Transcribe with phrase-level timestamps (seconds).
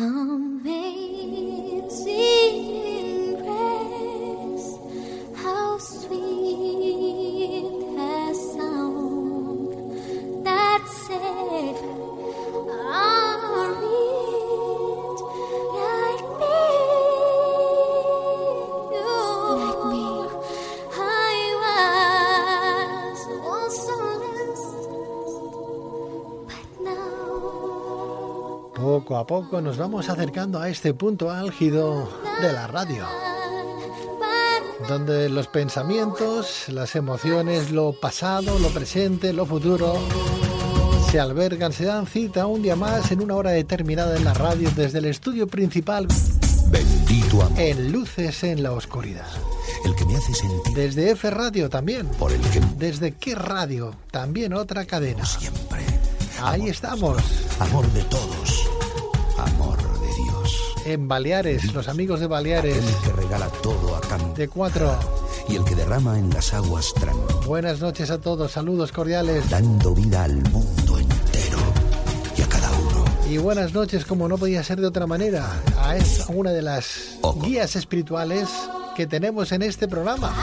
[0.00, 0.62] Amazing
[3.42, 4.78] grace,
[5.34, 6.77] how sweet.
[28.80, 32.08] A poco nos vamos acercando a este punto álgido
[32.40, 33.04] de la radio,
[34.88, 39.96] donde los pensamientos, las emociones, lo pasado, lo presente, lo futuro,
[41.10, 44.70] se albergan, se dan cita un día más en una hora determinada en la radio
[44.76, 46.06] desde el estudio principal.
[46.70, 47.58] Bendito amor.
[47.58, 49.26] En luces en la oscuridad.
[49.84, 50.74] El que me hace sentir.
[50.74, 52.06] Desde F Radio también.
[52.06, 52.60] Por el que.
[52.76, 55.24] Desde qué radio también otra cadena.
[55.24, 55.84] siempre.
[56.40, 57.18] Ahí estamos.
[57.58, 58.67] Amor de todos
[60.92, 62.76] en Baleares, los amigos de Baleares.
[62.76, 64.32] El que regala todo a cambio.
[64.34, 64.98] De cuatro.
[65.48, 67.46] Y el que derrama en las aguas tranquilas.
[67.46, 69.48] Buenas noches a todos, saludos cordiales.
[69.50, 71.58] Dando vida al mundo entero
[72.36, 73.04] y a cada uno.
[73.28, 75.96] Y buenas noches, como no podía ser de otra manera, a
[76.32, 78.48] una de las guías espirituales
[78.96, 80.34] que tenemos en este programa.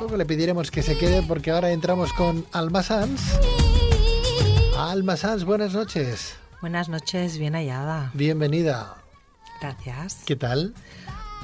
[0.00, 3.20] Luego le pediremos que se quede porque ahora entramos con Alma Sanz.
[4.76, 6.41] Alma Sanz, buenas noches.
[6.62, 8.12] Buenas noches, bien hallada.
[8.14, 8.94] Bienvenida.
[9.60, 10.22] Gracias.
[10.24, 10.74] ¿Qué tal?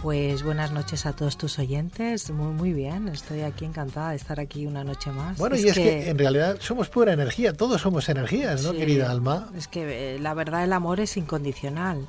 [0.01, 2.31] Pues buenas noches a todos tus oyentes.
[2.31, 3.09] Muy, muy bien.
[3.09, 5.37] Estoy aquí encantada de estar aquí una noche más.
[5.37, 6.09] Bueno, y es que...
[6.09, 7.53] en realidad somos pura energía.
[7.53, 9.49] Todos somos energías, ¿no, querida Alma?
[9.57, 12.07] Es que eh, la verdad el amor es incondicional.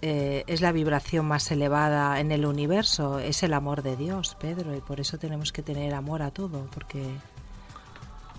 [0.00, 3.18] Eh, es la vibración más elevada en el universo.
[3.18, 4.76] Es el amor de Dios, Pedro.
[4.76, 6.68] Y por eso tenemos que tener amor a todo.
[6.72, 7.02] Porque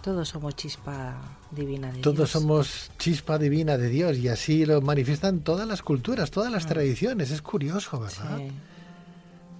[0.03, 1.15] todos somos chispa
[1.49, 2.03] divina de Dios.
[2.03, 6.65] Todos somos chispa divina de Dios y así lo manifiestan todas las culturas, todas las
[6.65, 6.67] mm.
[6.67, 7.31] tradiciones.
[7.31, 8.41] Es curioso, ¿verdad?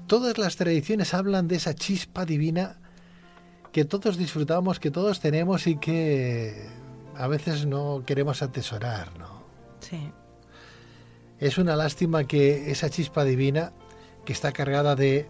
[0.06, 2.76] Todas las tradiciones hablan de esa chispa divina
[3.72, 6.68] que todos disfrutamos, que todos tenemos y que
[7.16, 9.44] a veces no queremos atesorar, ¿no?
[9.80, 10.12] Sí.
[11.40, 13.72] Es una lástima que esa chispa divina,
[14.26, 15.30] que está cargada de,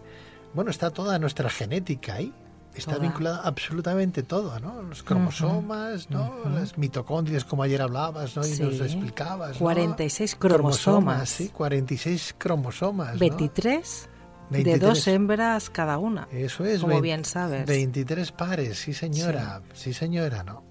[0.54, 2.34] bueno, está toda nuestra genética ahí,
[2.74, 4.82] está vinculada absolutamente todo, ¿no?
[4.82, 6.32] Los cromosomas, ¿no?
[6.52, 8.46] Las mitocondrias, como ayer hablabas, ¿no?
[8.46, 9.58] Y nos explicabas.
[9.58, 11.28] 46 cromosomas.
[11.28, 13.18] Sí, 46 cromosomas.
[13.18, 14.08] 23
[14.50, 16.28] de dos hembras cada una.
[16.30, 16.80] Eso es.
[16.80, 17.66] Como bien sabes.
[17.66, 20.62] 23 pares, sí señora, sí, señora, ¿no?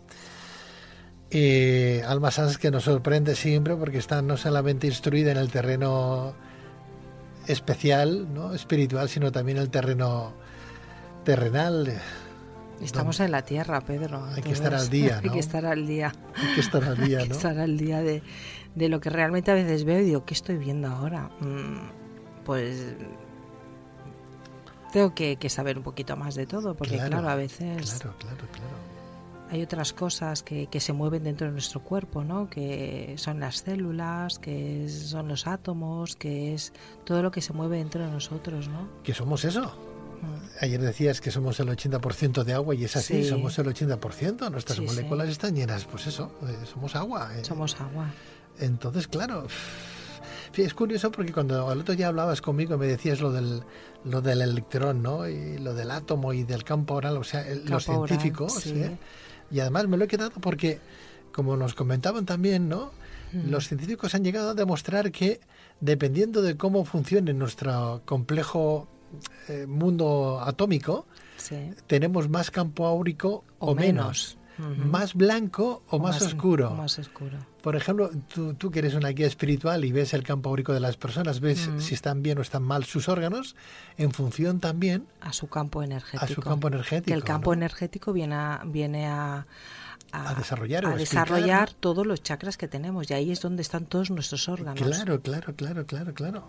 [1.29, 6.35] Y Alma Sanz que nos sorprende siempre porque está no solamente instruida en el terreno
[7.47, 8.53] especial, ¿no?
[8.53, 10.33] espiritual, sino también en el terreno
[11.23, 12.01] terrenal.
[12.81, 14.25] Estamos en la tierra, Pedro.
[14.25, 15.21] Hay que estar al día, ¿no?
[15.23, 16.11] Hay que estar al día.
[16.35, 17.21] Hay que estar al día, ¿no?
[17.21, 18.21] Hay que estar al día de,
[18.75, 21.29] de, lo que realmente a veces veo y digo, ¿qué estoy viendo ahora?
[21.39, 22.95] Mm, pues
[24.91, 27.99] tengo que, saber un poquito más de todo, porque claro, a veces...
[27.99, 28.93] Claro, claro, claro.
[29.49, 32.49] Hay otras cosas que, que, se mueven dentro de nuestro cuerpo, ¿no?
[32.49, 36.73] Que son las células, que son los átomos, que es
[37.05, 38.87] todo lo que se mueve dentro de nosotros, ¿no?
[39.03, 39.92] Que somos eso.
[40.61, 44.79] Ayer decías que somos el 80% de agua y es así, somos el 80%, nuestras
[44.79, 47.31] moléculas están llenas, pues eso, eh, somos agua.
[47.35, 47.43] Eh.
[47.43, 48.11] Somos agua.
[48.59, 49.47] Entonces, claro,
[50.55, 53.63] es curioso porque cuando al otro día hablabas conmigo me decías lo del,
[54.05, 55.27] lo del electrón, ¿no?
[55.27, 58.65] Y lo del átomo y del campo oral, o sea, los científicos.
[58.67, 58.97] ¿eh?
[59.49, 60.79] Y además me lo he quedado porque,
[61.31, 62.91] como nos comentaban también, ¿no?
[63.33, 65.41] Los científicos han llegado a demostrar que
[65.79, 68.87] dependiendo de cómo funcione nuestro complejo
[69.47, 71.05] eh, mundo atómico,
[71.87, 74.37] tenemos más campo áurico o, menos.
[74.57, 76.71] Más blanco o, más, oscuro.
[76.71, 77.37] Más oscuro.
[77.61, 80.79] Por ejemplo, tú, tú, que eres una guía espiritual y ves el campo áurico de
[80.79, 83.55] las personas, ves si están bien o están mal sus órganos,
[83.97, 86.23] en función también a su campo energético.
[86.23, 87.07] A su campo energético.
[87.07, 89.47] Que el campo energético viene a, viene a,
[90.11, 94.11] a, desarrollar, a desarrollar todos los chakras que tenemos y ahí es donde están todos
[94.11, 94.79] nuestros órganos.
[94.79, 96.47] Claro, claro, claro, claro, claro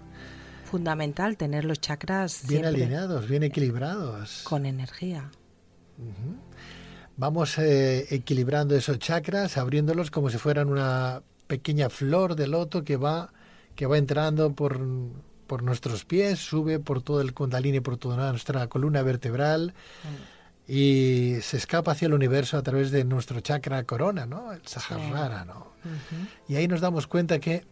[0.74, 4.40] fundamental tener los chakras bien alineados, bien equilibrados.
[4.42, 5.30] Con energía.
[7.16, 12.96] Vamos eh, equilibrando esos chakras, abriéndolos como si fueran una pequeña flor de loto que
[12.96, 13.32] va,
[13.76, 14.80] que va entrando por,
[15.46, 19.74] por nuestros pies, sube por todo el kundalini, por toda nuestra columna vertebral.
[20.02, 20.72] Mm.
[20.72, 24.52] y se escapa hacia el universo a través de nuestro chakra corona, ¿no?
[24.52, 25.68] El Sahasrara, ¿no?
[26.48, 27.64] Y ahí nos damos cuenta que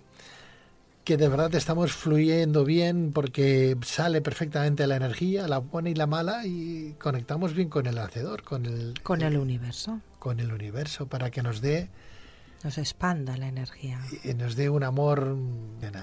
[1.04, 6.06] que de verdad estamos fluyendo bien porque sale perfectamente la energía, la buena y la
[6.06, 10.00] mala, y conectamos bien con el hacedor, con el, con el universo.
[10.18, 11.90] Con el universo, para que nos dé
[12.64, 14.00] nos expanda la energía.
[14.22, 15.36] Y nos dé un amor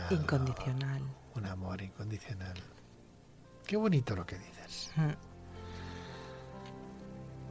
[0.10, 1.02] incondicional.
[1.36, 2.56] Un amor incondicional.
[3.66, 4.92] Qué bonito lo que dices.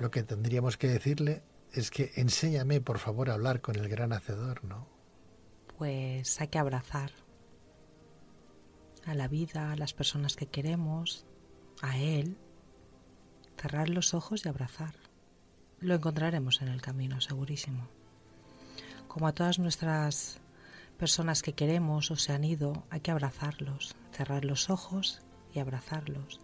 [0.00, 4.12] Lo que tendríamos que decirle es que enséñame, por favor, a hablar con el gran
[4.12, 4.88] hacedor, ¿no?
[5.76, 7.12] Pues hay que abrazar
[9.08, 11.24] a la vida, a las personas que queremos,
[11.80, 12.36] a Él,
[13.56, 14.94] cerrar los ojos y abrazar.
[15.80, 17.88] Lo encontraremos en el camino, segurísimo.
[19.06, 20.40] Como a todas nuestras
[20.98, 25.22] personas que queremos o se han ido, hay que abrazarlos, cerrar los ojos
[25.54, 26.40] y abrazarlos,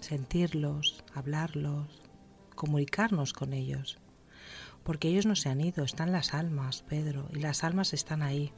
[0.00, 2.02] sentirlos, hablarlos,
[2.56, 3.98] comunicarnos con ellos.
[4.82, 8.52] Porque ellos no se han ido, están las almas, Pedro, y las almas están ahí,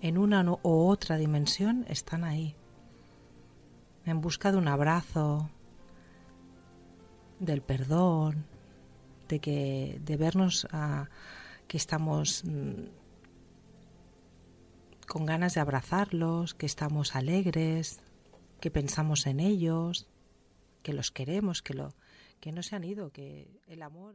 [0.00, 2.54] en una u otra dimensión están ahí,
[4.04, 5.50] en busca de un abrazo,
[7.40, 8.46] del perdón,
[9.28, 11.08] de que de vernos a,
[11.66, 12.84] que estamos mm,
[15.06, 18.00] con ganas de abrazarlos, que estamos alegres,
[18.60, 20.08] que pensamos en ellos,
[20.82, 21.94] que los queremos, que lo
[22.40, 24.14] que no se han ido, que el amor